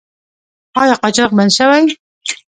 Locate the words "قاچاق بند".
1.01-1.51